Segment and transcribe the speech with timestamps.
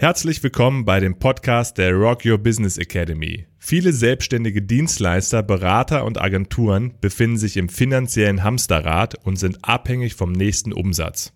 [0.00, 3.48] Herzlich willkommen bei dem Podcast der Rock Your Business Academy.
[3.58, 10.30] Viele selbstständige Dienstleister, Berater und Agenturen befinden sich im finanziellen Hamsterrad und sind abhängig vom
[10.30, 11.32] nächsten Umsatz.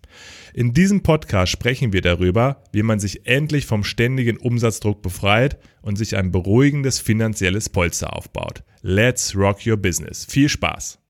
[0.53, 5.97] In diesem Podcast sprechen wir darüber, wie man sich endlich vom ständigen Umsatzdruck befreit und
[5.97, 8.63] sich ein beruhigendes finanzielles Polster aufbaut.
[8.81, 10.23] Let's Rock Your Business.
[10.23, 11.02] Viel Spaß!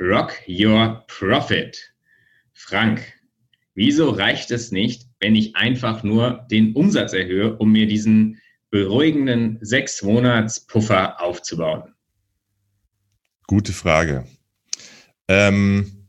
[0.00, 1.92] Rock Your Profit.
[2.54, 3.02] Frank,
[3.74, 9.58] wieso reicht es nicht, wenn ich einfach nur den Umsatz erhöhe, um mir diesen beruhigenden
[9.60, 11.94] sechs Monats Puffer aufzubauen?
[13.46, 14.26] Gute Frage.
[15.28, 16.08] Ähm,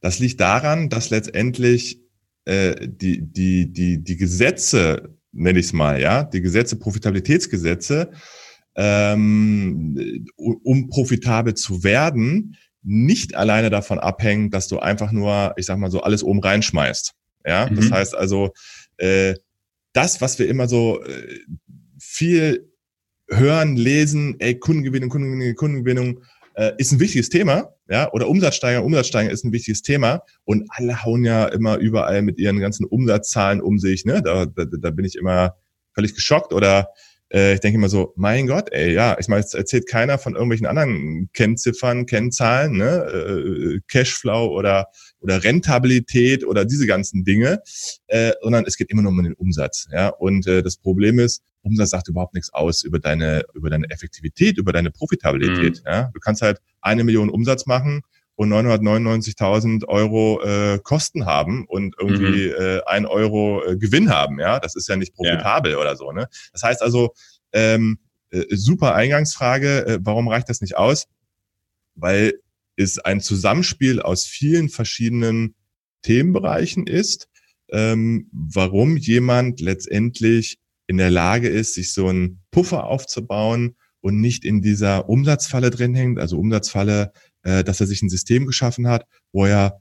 [0.00, 2.00] das liegt daran, dass letztendlich
[2.46, 8.12] äh, die, die, die, die Gesetze, nenne ich es mal, ja, die Gesetze, Profitabilitätsgesetze,
[8.78, 15.78] ähm, um profitabel zu werden, nicht alleine davon abhängen, dass du einfach nur, ich sag
[15.78, 17.12] mal so, alles oben reinschmeißt.
[17.44, 17.76] Ja, mhm.
[17.76, 18.52] das heißt also,
[18.98, 19.34] äh,
[19.92, 21.38] das, was wir immer so äh,
[21.98, 22.72] viel
[23.28, 26.22] hören, lesen, ey, Kundengewinnung, Kundengewinnung, Kundengewinnung,
[26.54, 31.04] äh, ist ein wichtiges Thema, ja, oder Umsatzsteiger, Umsatzsteiger ist ein wichtiges Thema und alle
[31.04, 35.04] hauen ja immer überall mit ihren ganzen Umsatzzahlen um sich, ne, da, da, da bin
[35.04, 35.56] ich immer
[35.94, 36.88] völlig geschockt oder
[37.32, 40.34] äh, ich denke immer so, mein Gott, ey, ja, ich meine, es erzählt keiner von
[40.34, 44.86] irgendwelchen anderen Kennziffern, Kennzahlen, ne, äh, Cashflow oder
[45.20, 47.60] oder Rentabilität oder diese ganzen Dinge,
[48.06, 50.08] äh, sondern es geht immer nur um den Umsatz, ja.
[50.08, 54.58] Und äh, das Problem ist, Umsatz sagt überhaupt nichts aus über deine über deine Effektivität,
[54.58, 55.82] über deine Profitabilität.
[55.84, 55.90] Mhm.
[55.90, 56.10] Ja?
[56.14, 58.02] Du kannst halt eine Million Umsatz machen
[58.38, 62.54] und 999.000 Euro äh, Kosten haben und irgendwie mhm.
[62.56, 64.38] äh, ein Euro äh, Gewinn haben.
[64.38, 65.78] Ja, das ist ja nicht profitabel ja.
[65.78, 66.12] oder so.
[66.12, 66.28] Ne?
[66.52, 67.14] Das heißt also,
[67.52, 67.98] ähm,
[68.30, 69.86] äh, super Eingangsfrage.
[69.86, 71.06] Äh, warum reicht das nicht aus?
[71.96, 72.34] Weil
[72.76, 75.56] es ein Zusammenspiel aus vielen verschiedenen
[76.02, 77.26] Themenbereichen ist,
[77.72, 84.44] ähm, warum jemand letztendlich in der Lage ist, sich so einen Puffer aufzubauen und nicht
[84.44, 86.20] in dieser Umsatzfalle drin hängt.
[86.20, 87.12] Also Umsatzfalle
[87.42, 89.80] äh, dass er sich ein System geschaffen hat, wo er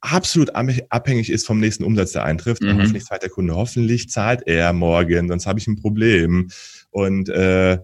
[0.00, 2.62] absolut abhängig ist vom nächsten Umsatz, der eintrifft.
[2.62, 2.78] Mhm.
[2.78, 6.50] Hoffentlich zahlt der Kunde, hoffentlich zahlt er morgen, sonst habe ich ein Problem.
[6.90, 7.78] Und äh,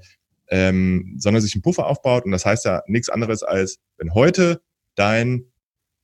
[0.49, 2.25] ähm, sondern sich einen Puffer aufbaut.
[2.25, 4.61] Und das heißt ja nichts anderes als, wenn heute
[4.95, 5.47] dein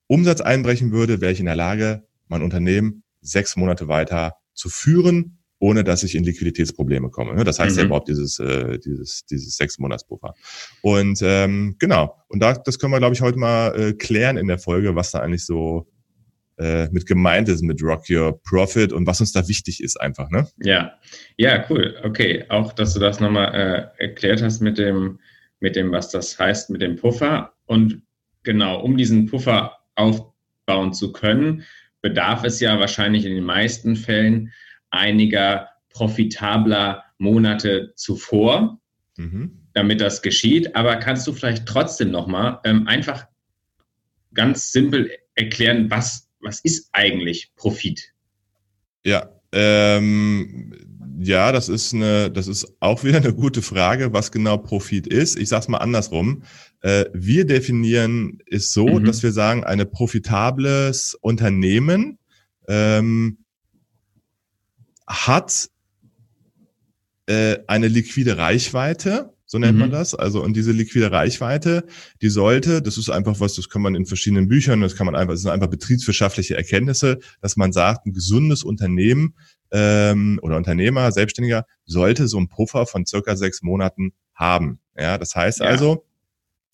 [0.07, 5.40] Umsatz einbrechen würde, wäre ich in der Lage, mein Unternehmen sechs Monate weiter zu führen
[5.61, 7.45] ohne dass ich in Liquiditätsprobleme komme.
[7.45, 7.81] Das heißt mhm.
[7.81, 10.35] ja überhaupt dieses, äh, dieses, dieses sechs Monatspuffer.
[10.83, 14.49] Und ähm, genau, und da, das können wir, glaube ich, heute mal äh, klären in
[14.49, 15.87] der Folge, was da eigentlich so
[16.59, 20.31] äh, mit gemeint ist mit Rock Your Profit und was uns da wichtig ist einfach.
[20.31, 20.49] Ne?
[20.59, 20.95] Ja,
[21.37, 21.97] ja, cool.
[22.05, 23.55] Okay, auch, dass du das nochmal
[23.99, 25.21] äh, erklärt hast mit dem,
[25.61, 27.53] mit dem, was das heißt, mit dem Puffer.
[27.67, 28.03] Und
[28.43, 31.65] genau, um diesen Puffer aufbauen zu können,
[32.01, 34.53] bedarf es ja wahrscheinlich in den meisten Fällen
[34.91, 38.81] einiger profitabler Monate zuvor,
[39.17, 39.67] mhm.
[39.75, 40.75] damit das geschieht.
[40.75, 43.27] Aber kannst du vielleicht trotzdem nochmal ähm, einfach
[44.35, 48.13] ganz simpel erklären, was, was ist eigentlich Profit?
[49.05, 50.73] Ja, ähm,
[51.23, 55.39] ja, das ist eine, das ist auch wieder eine gute Frage, was genau Profit ist.
[55.39, 56.45] Ich sage es mal andersrum.
[56.81, 59.05] Äh, wir definieren es so, mhm.
[59.05, 62.19] dass wir sagen, ein profitables Unternehmen
[62.69, 63.39] ähm,
[65.11, 65.69] hat
[67.27, 69.81] äh, eine liquide Reichweite, so nennt mhm.
[69.81, 70.15] man das.
[70.15, 71.85] Also und diese liquide Reichweite,
[72.23, 75.17] die sollte, das ist einfach was, das kann man in verschiedenen Büchern, das kann man
[75.17, 79.35] einfach, das sind einfach betriebswirtschaftliche Erkenntnisse, dass man sagt, ein gesundes Unternehmen
[79.73, 84.79] ähm, oder Unternehmer, Selbstständiger sollte so einen Puffer von circa sechs Monaten haben.
[84.97, 85.67] Ja, das heißt ja.
[85.67, 86.05] also,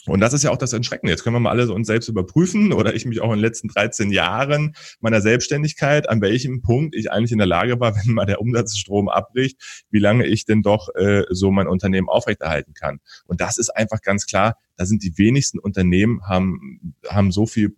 [0.06, 1.12] und das ist ja auch das Entschreckende.
[1.12, 3.68] Jetzt können wir mal alle uns selbst überprüfen oder ich mich auch in den letzten
[3.68, 8.26] 13 Jahren meiner Selbstständigkeit, an welchem Punkt ich eigentlich in der Lage war, wenn mal
[8.26, 13.00] der Umsatzstrom abbricht, wie lange ich denn doch äh, so mein Unternehmen aufrechterhalten kann.
[13.26, 17.74] Und das ist einfach ganz klar, da sind die wenigsten Unternehmen haben, haben so viel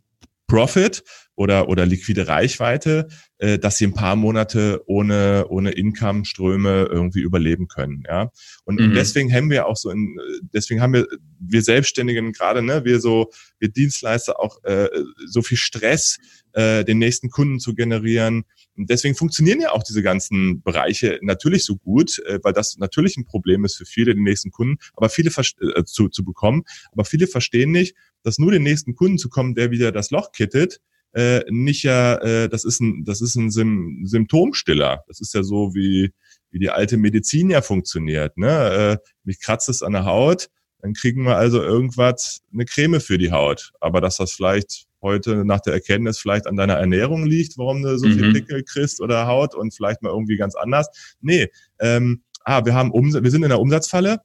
[0.46, 1.04] Profit
[1.38, 3.06] oder, oder liquide Reichweite,
[3.38, 8.02] äh, dass sie ein paar Monate ohne, ohne Income-Ströme irgendwie überleben können.
[8.08, 8.32] Ja.
[8.64, 8.94] Und, mhm.
[8.94, 10.18] deswegen haben wir auch so in,
[10.52, 11.06] deswegen haben wir,
[11.38, 13.30] wir Selbstständigen gerade, ne, wir so,
[13.60, 14.88] wir Dienstleister auch äh,
[15.26, 16.18] so viel Stress,
[16.54, 18.42] äh, den nächsten Kunden zu generieren.
[18.76, 23.16] Und deswegen funktionieren ja auch diese ganzen Bereiche natürlich so gut, äh, weil das natürlich
[23.16, 26.64] ein Problem ist für viele, den nächsten Kunden, aber viele äh, zu, zu bekommen.
[26.90, 27.94] Aber viele verstehen nicht,
[28.24, 30.80] dass nur den nächsten Kunden zu kommen, der wieder das Loch kittet,
[31.12, 35.04] äh, nicht ja, äh, das ist ein, das ist ein Sym Symptomstiller.
[35.08, 36.12] Das ist ja so wie
[36.50, 38.36] wie die alte Medizin ja funktioniert.
[38.36, 38.98] Ne?
[39.02, 40.48] Äh, mich kratzt es an der Haut,
[40.80, 43.72] dann kriegen wir also irgendwas, eine Creme für die Haut.
[43.80, 47.98] Aber dass das vielleicht heute nach der Erkenntnis vielleicht an deiner Ernährung liegt, warum du
[47.98, 48.14] so mhm.
[48.14, 50.88] viel Pickel kriegst oder Haut und vielleicht mal irgendwie ganz anders.
[51.20, 51.48] Nee,
[51.80, 54.20] ähm, ah, wir haben Umsatz, wir sind in der Umsatzfalle.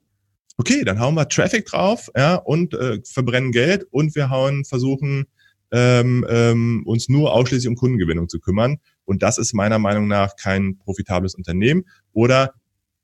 [0.57, 5.25] Okay, dann hauen wir Traffic drauf, ja, und äh, verbrennen Geld und wir hauen, versuchen
[5.73, 8.77] ähm, ähm, uns nur ausschließlich um Kundengewinnung zu kümmern.
[9.05, 11.85] Und das ist meiner Meinung nach kein profitables Unternehmen.
[12.13, 12.53] Oder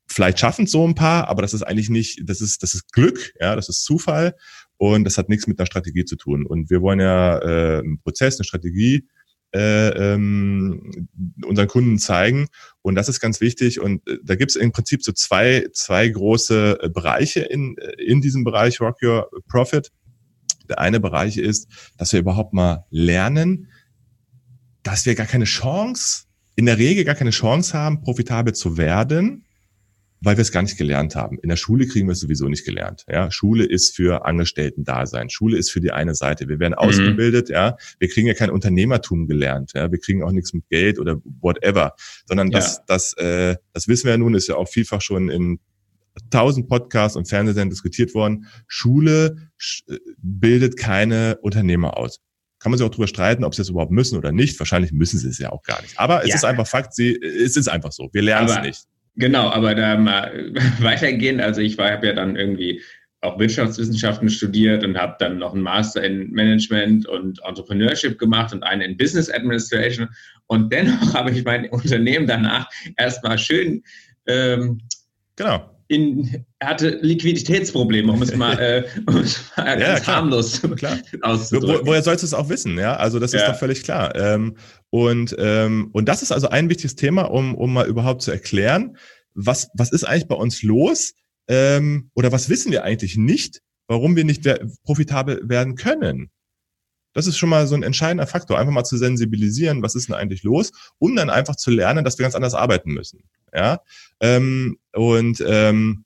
[0.06, 2.92] vielleicht schaffen es so ein paar, aber das ist eigentlich nicht, das ist, das ist
[2.92, 4.36] Glück, ja, das ist Zufall
[4.76, 6.46] und das hat nichts mit einer Strategie zu tun.
[6.46, 9.06] Und wir wollen ja äh, einen Prozess, eine Strategie
[9.52, 11.08] äh, ähm,
[11.44, 12.46] unseren Kunden zeigen.
[12.82, 13.80] Und das ist ganz wichtig.
[13.80, 18.00] Und äh, da gibt es im Prinzip so zwei, zwei große äh, Bereiche in, äh,
[18.00, 19.90] in diesem Bereich Rock Your Profit.
[20.70, 21.68] Der eine Bereich ist,
[21.98, 23.68] dass wir überhaupt mal lernen,
[24.82, 26.24] dass wir gar keine Chance,
[26.56, 29.44] in der Regel gar keine Chance haben, profitabel zu werden,
[30.20, 31.38] weil wir es gar nicht gelernt haben.
[31.42, 33.06] In der Schule kriegen wir es sowieso nicht gelernt.
[33.08, 35.30] Ja, Schule ist für Angestellten-Dasein.
[35.30, 36.48] Schule ist für die eine Seite.
[36.48, 36.88] Wir werden mhm.
[36.88, 37.48] ausgebildet.
[37.48, 39.72] Ja, wir kriegen ja kein Unternehmertum gelernt.
[39.74, 41.94] Ja, wir kriegen auch nichts mit Geld oder whatever,
[42.26, 42.82] sondern das, ja.
[42.86, 45.58] das, äh, das wissen wir ja nun, ist ja auch vielfach schon in
[46.30, 48.46] tausend Podcasts und Fernsehsendern diskutiert worden.
[48.66, 49.36] Schule
[49.88, 52.20] äh, bildet keine Unternehmer aus.
[52.58, 54.58] Kann man sich auch drüber streiten, ob sie es überhaupt müssen oder nicht.
[54.58, 55.98] Wahrscheinlich müssen sie es ja auch gar nicht.
[55.98, 56.34] Aber es ja.
[56.34, 58.10] ist einfach Fakt, sie, es ist einfach so.
[58.12, 58.84] Wir lernen es nicht.
[59.16, 61.40] Genau, aber da mal weitergehen.
[61.40, 62.82] Also ich habe ja dann irgendwie
[63.22, 68.62] auch Wirtschaftswissenschaften studiert und habe dann noch einen Master in Management und Entrepreneurship gemacht und
[68.62, 70.08] einen in Business Administration.
[70.46, 73.82] Und dennoch habe ich mein Unternehmen danach erstmal schön
[74.26, 74.80] ähm,
[75.36, 80.16] genau in, hatte Liquiditätsprobleme, um es mal, äh, um es mal ja, ganz klar.
[80.16, 80.98] harmlos klar.
[81.22, 81.80] auszudrücken.
[81.80, 82.78] Wo, woher sollst du es auch wissen?
[82.78, 83.50] Ja, also das ist ja.
[83.50, 84.14] doch völlig klar.
[84.14, 84.56] Ähm,
[84.90, 88.96] und, ähm, und das ist also ein wichtiges Thema, um, um mal überhaupt zu erklären,
[89.34, 91.14] was, was ist eigentlich bei uns los
[91.48, 94.48] ähm, oder was wissen wir eigentlich nicht, warum wir nicht
[94.84, 96.30] profitabel werden können.
[97.12, 100.14] Das ist schon mal so ein entscheidender Faktor, einfach mal zu sensibilisieren, was ist denn
[100.14, 103.24] eigentlich los, um dann einfach zu lernen, dass wir ganz anders arbeiten müssen.
[103.52, 103.80] Ja,
[104.20, 106.04] ähm, und ähm,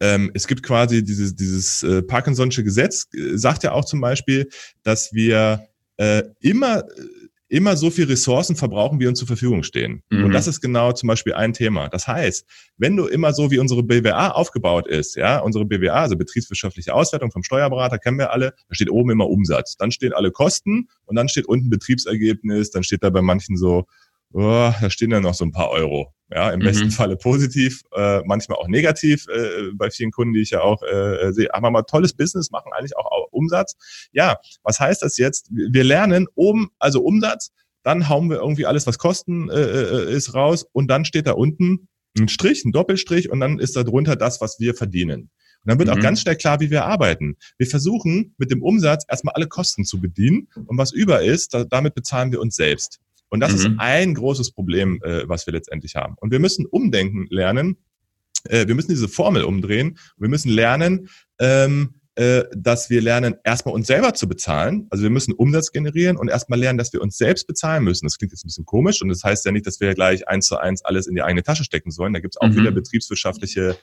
[0.00, 4.48] ähm, es gibt quasi dieses, dieses äh, Parkinson'sche Gesetz, äh, sagt ja auch zum Beispiel,
[4.82, 6.84] dass wir äh, immer
[7.48, 10.02] immer so viel Ressourcen verbrauchen, wie uns zur Verfügung stehen.
[10.10, 10.24] Mhm.
[10.24, 11.88] Und das ist genau zum Beispiel ein Thema.
[11.88, 12.44] Das heißt,
[12.76, 17.30] wenn du immer so wie unsere BWA aufgebaut ist, ja, unsere BWA, also betriebswirtschaftliche Auswertung
[17.30, 21.16] vom Steuerberater, kennen wir alle, da steht oben immer Umsatz, dann stehen alle Kosten und
[21.16, 23.86] dann steht unten Betriebsergebnis, dann steht da bei manchen so
[24.32, 26.12] oh, da stehen dann noch so ein paar Euro.
[26.28, 26.64] Ja, im mhm.
[26.64, 30.82] besten Falle positiv, äh, manchmal auch negativ, äh, bei vielen Kunden, die ich ja auch
[30.82, 31.54] äh, sehe.
[31.54, 33.76] Aber mal tolles Business, machen eigentlich auch Umsatz.
[34.12, 35.50] Ja, was heißt das jetzt?
[35.50, 37.52] Wir lernen oben, also Umsatz,
[37.84, 41.32] dann hauen wir irgendwie alles, was Kosten äh, äh, ist, raus und dann steht da
[41.32, 41.88] unten
[42.18, 45.30] ein Strich, ein Doppelstrich und dann ist da drunter das, was wir verdienen.
[45.64, 45.94] Und dann wird mhm.
[45.94, 47.36] auch ganz schnell klar, wie wir arbeiten.
[47.58, 51.64] Wir versuchen mit dem Umsatz erstmal alle Kosten zu bedienen und was über ist, da,
[51.64, 52.98] damit bezahlen wir uns selbst.
[53.28, 53.56] Und das mhm.
[53.56, 56.14] ist ein großes Problem, äh, was wir letztendlich haben.
[56.20, 57.76] Und wir müssen umdenken lernen.
[58.44, 59.98] Äh, wir müssen diese Formel umdrehen.
[60.16, 61.08] Wir müssen lernen,
[61.38, 64.86] ähm, äh, dass wir lernen, erstmal uns selber zu bezahlen.
[64.88, 68.06] Also wir müssen Umsatz generieren und erstmal lernen, dass wir uns selbst bezahlen müssen.
[68.06, 70.46] Das klingt jetzt ein bisschen komisch und das heißt ja nicht, dass wir gleich eins
[70.46, 72.14] zu eins alles in die eigene Tasche stecken sollen.
[72.14, 72.56] Da gibt es auch mhm.
[72.56, 73.76] wieder betriebswirtschaftliche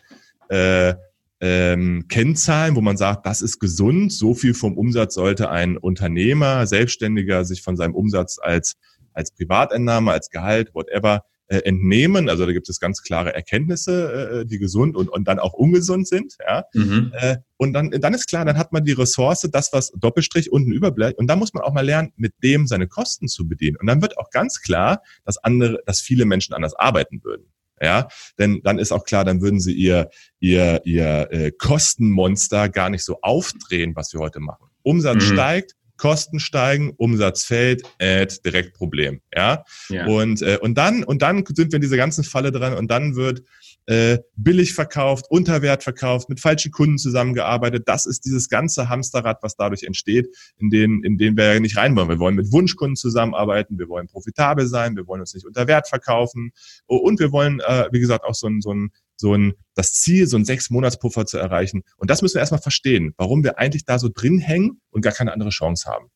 [0.49, 0.95] äh,
[1.41, 6.65] ähm, Kennzahlen, wo man sagt, das ist gesund, so viel vom Umsatz sollte ein Unternehmer,
[6.65, 8.77] Selbstständiger sich von seinem Umsatz als
[9.13, 12.29] als Privatentnahme, als Gehalt, whatever, äh, entnehmen.
[12.29, 16.07] Also da gibt es ganz klare Erkenntnisse, äh, die gesund und, und dann auch ungesund
[16.07, 16.35] sind.
[16.39, 16.63] Ja?
[16.73, 17.11] Mhm.
[17.15, 20.71] Äh, und dann, dann ist klar, dann hat man die Ressource, das, was Doppelstrich unten
[20.71, 21.19] überbleibt.
[21.19, 23.77] Und dann muss man auch mal lernen, mit dem seine Kosten zu bedienen.
[23.77, 27.51] Und dann wird auch ganz klar, dass andere, dass viele Menschen anders arbeiten würden.
[27.81, 28.07] Ja,
[28.39, 33.03] denn dann ist auch klar, dann würden sie ihr, ihr, ihr äh, Kostenmonster gar nicht
[33.03, 34.67] so aufdrehen, was wir heute machen.
[34.83, 35.33] Umsatz mhm.
[35.33, 39.21] steigt, Kosten steigen, Umsatz fällt, Ad, direkt Problem.
[39.35, 39.63] Ja.
[39.89, 40.05] ja.
[40.05, 43.15] Und, äh, und dann, und dann sind wir in dieser ganzen Falle dran und dann
[43.15, 43.43] wird
[43.85, 47.83] äh, billig verkauft, unter Wert verkauft, mit falschen Kunden zusammengearbeitet.
[47.85, 51.77] Das ist dieses ganze Hamsterrad, was dadurch entsteht, in den, in den wir ja nicht
[51.77, 52.09] rein wollen.
[52.09, 55.87] Wir wollen mit Wunschkunden zusammenarbeiten, wir wollen profitabel sein, wir wollen uns nicht unter Wert
[55.87, 56.51] verkaufen
[56.85, 60.27] und wir wollen, äh, wie gesagt, auch so ein, so ein so ein, das Ziel,
[60.27, 61.83] so ein sechs Monatspuffer zu erreichen.
[61.97, 65.13] Und das müssen wir erstmal verstehen, warum wir eigentlich da so drin hängen und gar
[65.13, 66.09] keine andere Chance haben.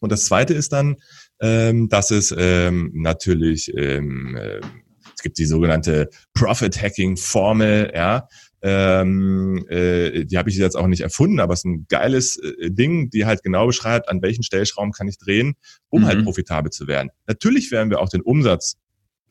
[0.00, 0.96] Und das zweite ist dann,
[1.40, 4.60] ähm, dass es ähm, natürlich, ähm, äh,
[5.24, 8.28] gibt die sogenannte Profit Hacking Formel, ja,
[8.62, 12.70] ähm, äh, die habe ich jetzt auch nicht erfunden, aber es ist ein geiles äh,
[12.70, 15.54] Ding, die halt genau beschreibt, an welchen Stellschrauben kann ich drehen,
[15.90, 16.18] um halt mhm.
[16.18, 17.10] halt profitabel zu werden.
[17.26, 18.76] Natürlich werden wir auch den Umsatz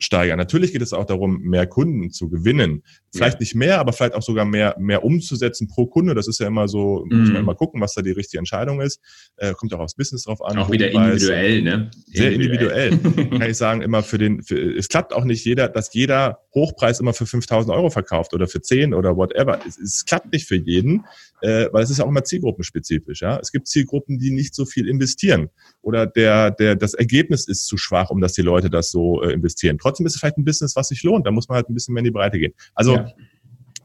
[0.04, 0.38] steigern.
[0.38, 2.82] Natürlich geht es auch darum, mehr Kunden zu gewinnen.
[3.12, 3.40] Vielleicht ja.
[3.40, 6.14] nicht mehr, aber vielleicht auch sogar mehr, mehr umzusetzen pro Kunde.
[6.14, 7.20] Das ist ja immer so, mhm.
[7.20, 9.00] muss man immer gucken, was da die richtige Entscheidung ist.
[9.36, 10.58] Äh, kommt auch aufs Business drauf an.
[10.58, 11.90] Auch wieder individuell, ne?
[12.06, 12.92] Sehr individuell.
[12.92, 13.30] individuell.
[13.38, 17.00] Kann ich sagen, immer für den, für, es klappt auch nicht jeder, dass jeder Hochpreis
[17.00, 19.60] immer für 5000 Euro verkauft oder für 10 oder whatever.
[19.66, 21.04] Es, es klappt nicht für jeden,
[21.44, 23.38] äh, weil es ist auch immer zielgruppenspezifisch, ja.
[23.38, 25.50] Es gibt Zielgruppen, die nicht so viel investieren
[25.82, 29.32] oder der, der, das Ergebnis ist zu schwach, um dass die Leute das so äh,
[29.32, 29.76] investieren.
[29.76, 31.26] Trotzdem ist es vielleicht ein Business, was sich lohnt.
[31.26, 32.54] Da muss man halt ein bisschen mehr in die Breite gehen.
[32.74, 33.12] Also ja.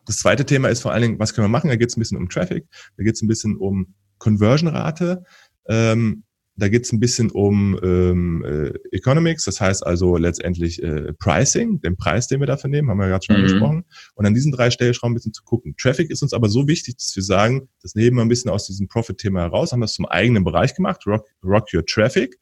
[0.05, 1.69] das zweite Thema ist vor allen Dingen, was können wir machen?
[1.69, 5.25] Da geht es ein bisschen um Traffic, da geht es ein bisschen um Conversion-Rate.
[5.67, 6.23] Ähm,
[6.59, 11.81] da geht es ein bisschen um ähm, äh, Economics, das heißt also letztendlich äh, Pricing,
[11.81, 13.43] den Preis, den wir dafür nehmen, haben wir ja gerade schon mhm.
[13.43, 13.85] angesprochen.
[14.15, 15.75] Und an diesen drei Stellschrauben ein bisschen zu gucken.
[15.77, 18.67] Traffic ist uns aber so wichtig, dass wir sagen, das nehmen wir ein bisschen aus
[18.67, 22.37] diesem Profit-Thema heraus, haben das zum eigenen Bereich gemacht, Rock, Rock Your Traffic,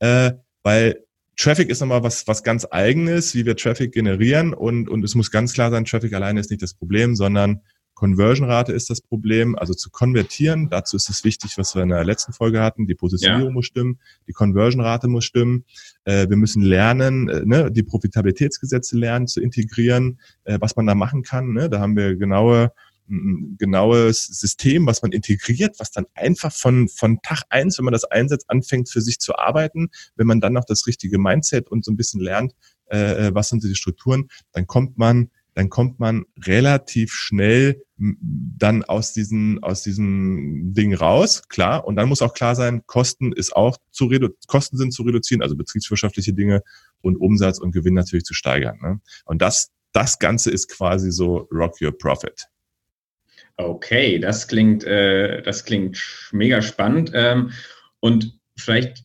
[0.00, 1.04] äh, weil
[1.36, 5.30] Traffic ist nochmal was, was ganz eigenes, wie wir Traffic generieren und, und es muss
[5.30, 7.62] ganz klar sein, Traffic alleine ist nicht das Problem, sondern
[8.02, 10.68] Conversion-Rate ist das Problem, also zu konvertieren.
[10.68, 12.88] Dazu ist es wichtig, was wir in der letzten Folge hatten.
[12.88, 13.54] Die Positionierung ja.
[13.54, 15.64] muss stimmen, die Conversion-Rate muss stimmen.
[16.02, 20.96] Äh, wir müssen lernen, äh, ne, die Profitabilitätsgesetze lernen zu integrieren, äh, was man da
[20.96, 21.52] machen kann.
[21.52, 21.70] Ne?
[21.70, 22.72] Da haben wir genaue
[23.08, 27.92] ein genaues System, was man integriert, was dann einfach von, von Tag eins, wenn man
[27.92, 29.90] das einsetzt, anfängt für sich zu arbeiten.
[30.16, 32.54] Wenn man dann noch das richtige Mindset und so ein bisschen lernt,
[32.86, 39.12] äh, was sind die Strukturen, dann kommt man dann kommt man relativ schnell dann aus
[39.12, 41.86] diesen, aus diesem Ding raus, klar.
[41.86, 45.42] Und dann muss auch klar sein, Kosten ist auch zu redu Kosten sind zu reduzieren,
[45.42, 46.62] also betriebswirtschaftliche Dinge
[47.00, 48.78] und Umsatz und Gewinn natürlich zu steigern.
[48.82, 49.00] Ne?
[49.24, 52.48] Und das, das Ganze ist quasi so Rock Your Profit.
[53.56, 57.12] Okay, das klingt, äh, das klingt mega spannend.
[57.14, 57.52] Ähm,
[58.00, 59.04] und vielleicht,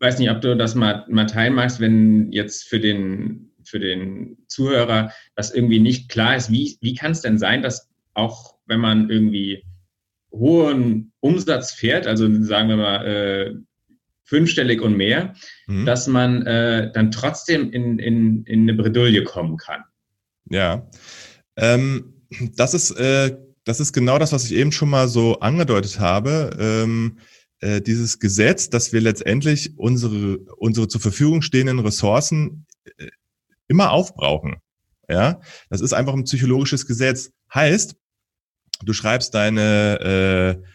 [0.00, 4.36] weiß nicht, ob du das mal, mal teilen magst, wenn jetzt für den für den
[4.48, 8.80] Zuhörer das irgendwie nicht klar ist, wie, wie kann es denn sein, dass auch wenn
[8.80, 9.64] man irgendwie
[10.32, 13.54] hohen Umsatz fährt, also sagen wir mal äh,
[14.24, 15.34] fünfstellig und mehr,
[15.66, 15.86] mhm.
[15.86, 19.82] dass man äh, dann trotzdem in, in, in eine Bredouille kommen kann.
[20.50, 20.88] Ja,
[21.56, 25.98] ähm, das ist äh, das ist genau das, was ich eben schon mal so angedeutet
[25.98, 26.56] habe.
[26.58, 27.18] Ähm,
[27.60, 32.66] äh, dieses Gesetz, dass wir letztendlich unsere unsere zur Verfügung stehenden Ressourcen
[32.98, 33.08] äh,
[33.68, 34.56] immer aufbrauchen.
[35.08, 37.30] Ja, das ist einfach ein psychologisches Gesetz.
[37.54, 37.96] Heißt,
[38.84, 40.66] du schreibst deine äh,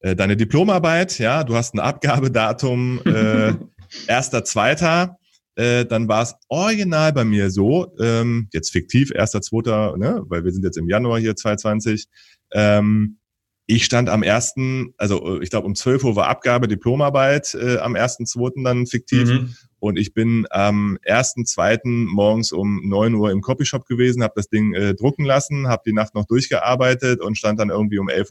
[0.00, 3.54] äh, deine Diplomarbeit, ja, du hast ein Abgabedatum äh,
[4.06, 5.18] erster, zweiter,
[5.56, 10.44] äh, dann war es original bei mir so, ähm, jetzt fiktiv erster, zweiter, ne, weil
[10.44, 12.06] wir sind jetzt im Januar hier 2020.
[12.52, 13.18] Ähm,
[13.66, 17.94] ich stand am ersten, also ich glaube um 12 Uhr war Abgabe Diplomarbeit äh, am
[17.94, 19.54] ersten, zweiten dann fiktiv mhm.
[19.80, 24.48] Und ich bin am ersten, zweiten morgens um neun Uhr im Copyshop gewesen, habe das
[24.48, 28.30] Ding äh, drucken lassen, habe die Nacht noch durchgearbeitet und stand dann irgendwie um 11.30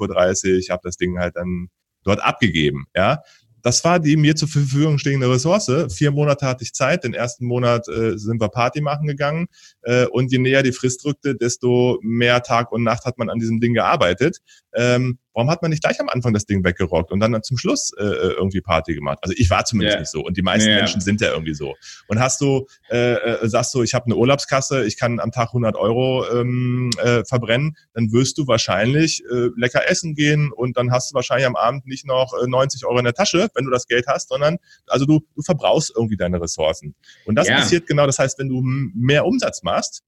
[0.55, 1.69] Uhr, habe das Ding halt dann
[2.03, 2.85] dort abgegeben.
[2.95, 3.21] Ja,
[3.61, 5.69] das war die mir zur Verfügung stehende Ressource.
[5.89, 7.03] Vier Monate hatte ich Zeit.
[7.03, 9.47] Den ersten Monat äh, sind wir Party machen gegangen.
[9.81, 13.39] Äh, und je näher die Frist rückte, desto mehr Tag und Nacht hat man an
[13.39, 14.39] diesem Ding gearbeitet.
[14.75, 17.91] Ähm, warum hat man nicht gleich am Anfang das Ding weggerockt und dann zum Schluss
[17.97, 19.19] äh, äh, irgendwie Party gemacht?
[19.21, 19.99] Also ich war zumindest yeah.
[20.01, 20.21] nicht so.
[20.21, 20.79] Und die meisten yeah.
[20.79, 21.75] Menschen sind ja irgendwie so.
[22.07, 25.49] Und hast du, äh, äh, sagst du, ich habe eine Urlaubskasse, ich kann am Tag
[25.49, 30.91] 100 Euro ähm, äh, verbrennen, dann wirst du wahrscheinlich äh, lecker essen gehen und dann
[30.91, 33.71] hast du wahrscheinlich am Abend nicht noch äh, 90 Euro in der Tasche, wenn du
[33.71, 34.57] das Geld hast, sondern
[34.87, 36.95] also du, du verbrauchst irgendwie deine Ressourcen.
[37.25, 37.57] Und das yeah.
[37.57, 40.03] passiert genau, das heißt, wenn du mehr Umsatz machst,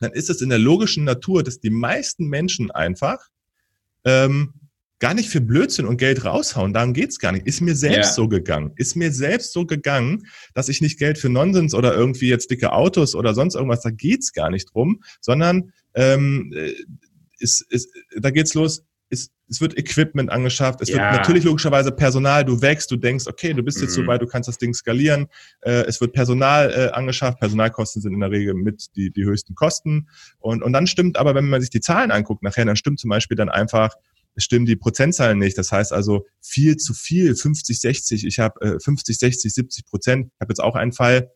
[0.00, 3.18] dann ist es in der logischen Natur, dass die meisten Menschen einfach
[4.04, 4.54] ähm,
[5.00, 6.72] gar nicht für Blödsinn und Geld raushauen.
[6.74, 7.46] Darum geht's gar nicht.
[7.46, 8.14] Ist mir selbst ja.
[8.14, 8.72] so gegangen.
[8.76, 12.72] Ist mir selbst so gegangen, dass ich nicht Geld für Nonsens oder irgendwie jetzt dicke
[12.72, 16.74] Autos oder sonst irgendwas, da geht's gar nicht drum, sondern ähm, äh,
[17.38, 18.84] ist, ist, da geht's los,
[19.50, 20.96] es, wird Equipment angeschafft, es ja.
[20.96, 24.02] wird natürlich logischerweise Personal, du wächst, du denkst, okay, du bist jetzt mhm.
[24.02, 25.26] so weit, du kannst das Ding skalieren,
[25.62, 29.54] äh, es wird Personal äh, angeschafft, Personalkosten sind in der Regel mit die, die höchsten
[29.54, 30.08] Kosten.
[30.38, 33.10] Und, und dann stimmt aber, wenn man sich die Zahlen anguckt nachher, dann stimmt zum
[33.10, 33.94] Beispiel dann einfach,
[34.34, 38.60] es stimmen die Prozentzahlen nicht, das heißt also viel zu viel, 50, 60, ich habe
[38.76, 41.30] äh, 50, 60, 70 Prozent, ich habe jetzt auch einen Fall,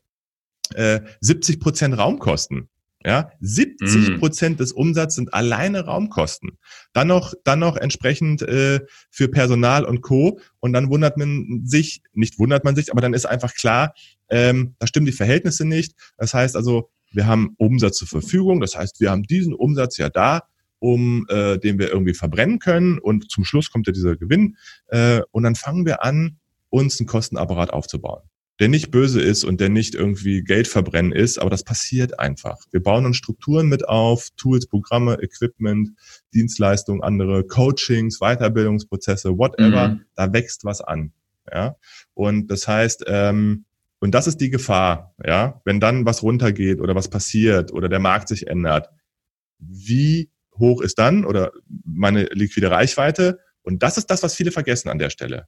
[0.74, 2.68] äh, 70 Prozent Raumkosten.
[3.06, 4.18] Ja, 70 mhm.
[4.18, 6.58] Prozent des Umsatzes sind alleine Raumkosten.
[6.94, 8.80] Dann noch, dann noch entsprechend äh,
[9.10, 10.40] für Personal und Co.
[10.60, 13.92] Und dann wundert man sich, nicht wundert man sich, aber dann ist einfach klar,
[14.30, 15.92] ähm, da stimmen die Verhältnisse nicht.
[16.16, 18.60] Das heißt also, wir haben Umsatz zur Verfügung.
[18.60, 20.44] Das heißt, wir haben diesen Umsatz ja da,
[20.78, 22.98] um äh, den wir irgendwie verbrennen können.
[22.98, 24.56] Und zum Schluss kommt ja dieser Gewinn.
[24.86, 26.38] Äh, und dann fangen wir an,
[26.70, 28.22] uns einen Kostenapparat aufzubauen.
[28.60, 32.58] Der nicht böse ist und der nicht irgendwie Geld verbrennen ist, aber das passiert einfach.
[32.70, 35.90] Wir bauen uns Strukturen mit auf, Tools, Programme, Equipment,
[36.32, 40.04] Dienstleistungen, andere Coachings, Weiterbildungsprozesse, whatever, mhm.
[40.14, 41.12] da wächst was an.
[41.52, 41.76] Ja,
[42.14, 43.64] und das heißt, ähm,
[43.98, 47.98] und das ist die Gefahr, ja, wenn dann was runtergeht oder was passiert oder der
[47.98, 48.88] Markt sich ändert.
[49.58, 51.52] Wie hoch ist dann oder
[51.84, 53.40] meine liquide Reichweite?
[53.62, 55.46] Und das ist das, was viele vergessen an der Stelle,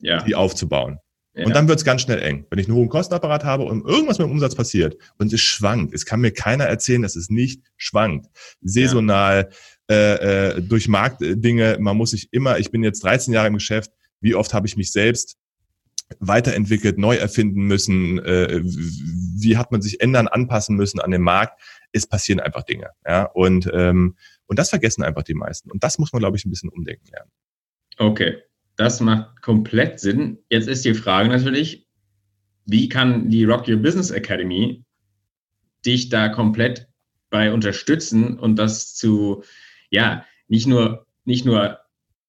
[0.00, 0.22] ja.
[0.22, 0.98] die aufzubauen.
[1.34, 1.46] Ja.
[1.46, 2.46] Und dann wird es ganz schnell eng.
[2.50, 5.94] Wenn ich einen hohen Kostenapparat habe und irgendwas mit dem Umsatz passiert und es schwankt,
[5.94, 8.26] es kann mir keiner erzählen, dass es nicht schwankt.
[8.60, 9.50] Saisonal,
[9.88, 9.94] ja.
[9.94, 13.92] äh, äh, durch Marktdinge, man muss sich immer, ich bin jetzt 13 Jahre im Geschäft,
[14.20, 15.36] wie oft habe ich mich selbst
[16.18, 21.60] weiterentwickelt, neu erfinden müssen, äh, wie hat man sich ändern, anpassen müssen an den Markt.
[21.92, 22.90] Es passieren einfach Dinge.
[23.06, 23.24] Ja?
[23.24, 24.16] Und, ähm,
[24.46, 25.70] und das vergessen einfach die meisten.
[25.70, 27.30] Und das muss man, glaube ich, ein bisschen umdenken lernen.
[27.98, 28.38] Okay,
[28.78, 30.38] das macht komplett Sinn.
[30.48, 31.86] Jetzt ist die Frage natürlich,
[32.64, 34.84] wie kann die Rock Your Business Academy
[35.84, 36.86] dich da komplett
[37.28, 39.42] bei unterstützen und das zu,
[39.90, 41.80] ja, nicht nur, nicht nur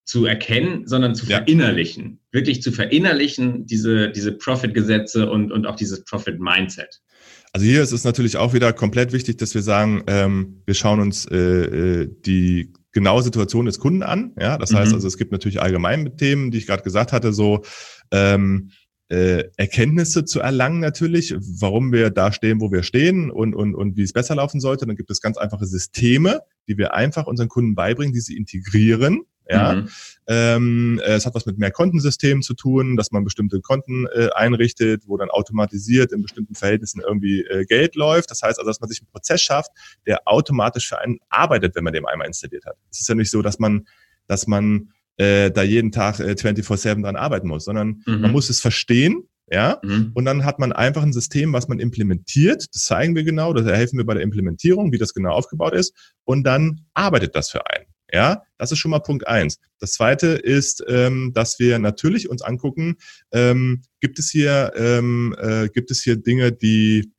[0.05, 1.37] zu erkennen, sondern zu ja.
[1.37, 2.19] verinnerlichen.
[2.31, 6.99] Wirklich zu verinnerlichen, diese, diese Profit-Gesetze und, und auch dieses Profit-Mindset.
[7.53, 10.99] Also hier ist es natürlich auch wieder komplett wichtig, dass wir sagen, ähm, wir schauen
[10.99, 14.33] uns äh, äh die genaue Situation des Kunden an.
[14.39, 14.77] Ja, das mhm.
[14.77, 17.63] heißt also, es gibt natürlich allgemein Themen, die ich gerade gesagt hatte, so
[18.11, 18.71] ähm,
[19.09, 23.97] äh, Erkenntnisse zu erlangen natürlich, warum wir da stehen, wo wir stehen und, und, und
[23.97, 24.85] wie es besser laufen sollte.
[24.85, 29.23] Dann gibt es ganz einfache Systeme, die wir einfach unseren Kunden beibringen, die sie integrieren
[29.49, 29.89] ja, mhm.
[30.27, 35.03] ähm, es hat was mit mehr Kontensystemen zu tun, dass man bestimmte Konten äh, einrichtet,
[35.07, 38.29] wo dann automatisiert in bestimmten Verhältnissen irgendwie äh, Geld läuft.
[38.29, 39.71] Das heißt also, dass man sich einen Prozess schafft,
[40.05, 42.75] der automatisch für einen arbeitet, wenn man den einmal installiert hat.
[42.91, 43.87] Es ist ja nicht so, dass man,
[44.27, 48.21] dass man äh, da jeden Tag äh, 24/7 dran arbeiten muss, sondern mhm.
[48.21, 50.11] man muss es verstehen ja, mhm.
[50.13, 52.67] und dann hat man einfach ein System, was man implementiert.
[52.71, 55.95] Das zeigen wir genau, da helfen wir bei der Implementierung, wie das genau aufgebaut ist.
[56.23, 57.85] Und dann arbeitet das für einen.
[58.11, 59.59] Ja, das ist schon mal Punkt eins.
[59.79, 62.97] Das zweite ist, ähm, dass wir natürlich uns angucken,
[63.31, 67.11] ähm, gibt es hier, ähm, äh, gibt es hier Dinge, die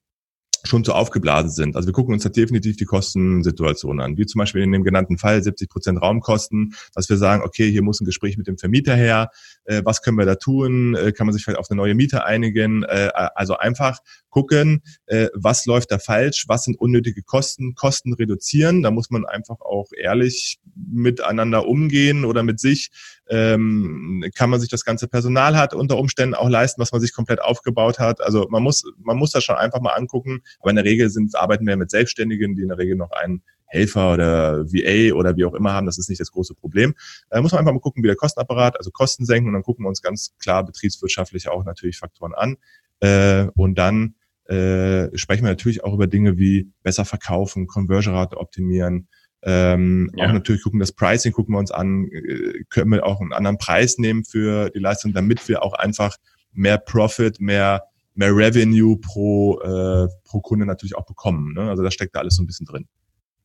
[0.65, 1.77] schon zu aufgeblasen sind.
[1.77, 5.19] Also wir gucken uns da definitiv die Kostensituation an, wie zum Beispiel in dem genannten
[5.19, 8.95] Fall 70 Prozent Raumkosten, dass wir sagen, okay, hier muss ein Gespräch mit dem Vermieter
[8.95, 9.31] her,
[9.65, 12.25] äh, was können wir da tun, äh, kann man sich vielleicht auf eine neue Miete
[12.25, 18.13] einigen, äh, also einfach gucken, äh, was läuft da falsch, was sind unnötige Kosten, Kosten
[18.15, 22.91] reduzieren, da muss man einfach auch ehrlich miteinander umgehen oder mit sich,
[23.31, 27.15] ähm, kann man sich das ganze Personal hat unter Umständen auch leisten, was man sich
[27.15, 28.21] komplett aufgebaut hat.
[28.21, 30.43] Also man muss, man muss das schon einfach mal angucken.
[30.59, 33.43] Aber in der Regel sind, arbeiten wir mit Selbstständigen, die in der Regel noch einen
[33.67, 35.87] Helfer oder VA oder wie auch immer haben.
[35.87, 36.95] Das ist nicht das große Problem.
[37.31, 39.85] Da muss man einfach mal gucken, wie der Kostenapparat, also Kosten senken und dann gucken
[39.85, 42.57] wir uns ganz klar betriebswirtschaftlich auch natürlich Faktoren an.
[42.99, 44.17] Äh, und dann
[44.47, 49.07] äh, sprechen wir natürlich auch über Dinge wie besser verkaufen, Conversion-Rate optimieren,
[49.43, 50.27] ähm, ja.
[50.27, 53.59] Auch natürlich gucken, das Pricing gucken wir uns an, äh, können wir auch einen anderen
[53.59, 56.17] Preis nehmen für die Leistung, damit wir auch einfach
[56.53, 61.55] mehr Profit, mehr, mehr Revenue pro, äh, pro Kunde natürlich auch bekommen.
[61.55, 61.63] Ne?
[61.71, 62.87] Also da steckt da alles so ein bisschen drin.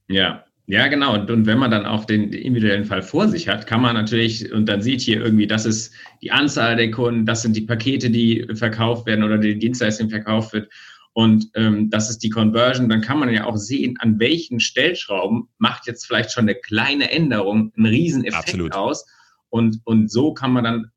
[0.08, 1.13] Ja, ja, genau.
[1.13, 4.51] Und, und wenn man dann auch den individuellen Fall vor sich hat, kann man natürlich,
[4.51, 8.10] und dann sieht hier irgendwie, das ist die Anzahl der Kunden, das sind die Pakete,
[8.10, 10.69] die verkauft werden oder die Dienstleistung verkauft wird
[11.17, 15.47] und ähm, das ist die Conversion, dann kann man ja auch sehen, an welchen Stellschrauben
[15.58, 18.73] macht jetzt vielleicht schon eine kleine Änderung einen Rieseneffekt Absolut.
[18.73, 19.06] aus.
[19.47, 20.91] Und, und so kann man dann,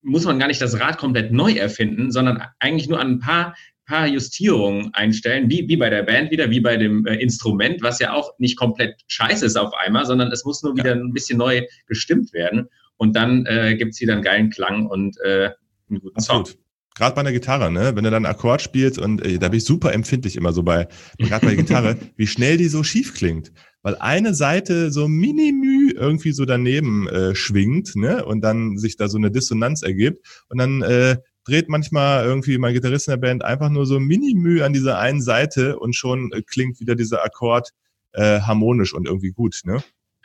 [0.00, 3.56] muss man gar nicht das Rad komplett neu erfinden, sondern eigentlich nur an ein paar,
[3.84, 7.98] paar Justierungen einstellen, wie, wie bei der Band wieder, wie bei dem äh, Instrument, was
[7.98, 11.38] ja auch nicht komplett scheiße ist auf einmal, sondern es muss nur wieder ein bisschen
[11.38, 12.68] neu gestimmt werden.
[12.96, 15.50] Und dann äh, gibt es wieder einen geilen Klang und äh,
[15.90, 16.46] einen guten Absolut.
[16.46, 16.63] Sound
[16.94, 19.58] gerade bei einer Gitarre, ne, wenn du dann einen Akkord spielst und äh, da bin
[19.58, 23.14] ich super empfindlich immer so bei, gerade bei der Gitarre, wie schnell die so schief
[23.14, 23.52] klingt.
[23.82, 29.08] Weil eine Seite so minimü irgendwie so daneben äh, schwingt, ne, und dann sich da
[29.08, 33.44] so eine Dissonanz ergibt und dann äh, dreht manchmal irgendwie mein Gitarrist in der Band
[33.44, 37.70] einfach nur so minimü an dieser einen Seite und schon äh, klingt wieder dieser Akkord
[38.12, 39.82] äh, harmonisch und irgendwie gut, ne?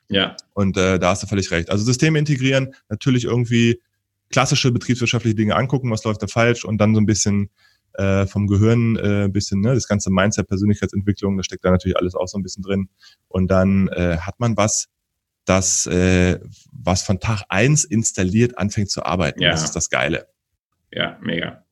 [0.07, 0.35] Ja.
[0.53, 1.69] Und äh, da hast du völlig recht.
[1.69, 3.79] Also Systeme integrieren, natürlich irgendwie
[4.29, 7.49] klassische betriebswirtschaftliche Dinge angucken, was läuft da falsch und dann so ein bisschen
[7.93, 11.97] äh, vom Gehirn äh, ein bisschen, ne, das ganze Mindset, Persönlichkeitsentwicklung, da steckt da natürlich
[11.97, 12.89] alles auch so ein bisschen drin.
[13.27, 14.89] Und dann äh, hat man was,
[15.45, 16.39] das, äh,
[16.71, 19.41] was von Tag eins installiert anfängt zu arbeiten.
[19.41, 19.51] Ja.
[19.51, 20.27] Das ist das Geile.
[20.91, 21.65] Ja, mega.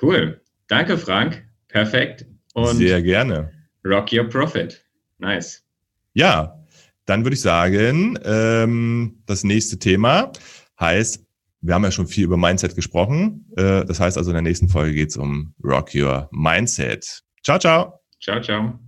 [0.00, 0.40] Cool.
[0.66, 1.46] Danke, Frank.
[1.68, 2.26] Perfekt.
[2.54, 3.52] Und Sehr gerne.
[3.84, 4.84] Rock your profit.
[5.18, 5.62] Nice.
[6.14, 6.64] Ja,
[7.04, 10.32] dann würde ich sagen, ähm, das nächste Thema
[10.80, 11.23] heißt
[11.64, 13.46] wir haben ja schon viel über Mindset gesprochen.
[13.56, 17.22] Äh, das heißt also, in der nächsten Folge geht es um Rock Your Mindset.
[17.42, 18.00] Ciao, ciao.
[18.22, 18.78] Ciao, ciao.